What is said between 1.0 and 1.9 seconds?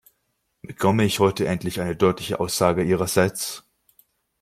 ich heute endlich